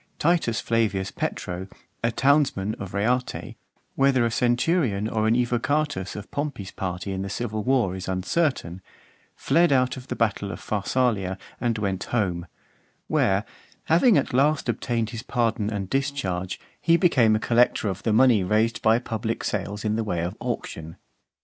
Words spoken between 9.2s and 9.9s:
fled